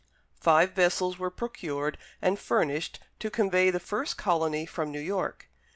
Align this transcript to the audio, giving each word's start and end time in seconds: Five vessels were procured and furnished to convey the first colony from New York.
Five 0.39 0.71
vessels 0.71 1.19
were 1.19 1.29
procured 1.29 1.99
and 2.23 2.39
furnished 2.39 3.01
to 3.19 3.29
convey 3.29 3.69
the 3.69 3.79
first 3.79 4.17
colony 4.17 4.65
from 4.65 4.91
New 4.91 4.99
York. 4.99 5.47